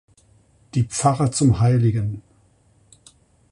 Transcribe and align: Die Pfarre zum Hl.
Die 0.73 0.81
Pfarre 0.85 1.29
zum 1.29 1.61
Hl. 1.61 2.21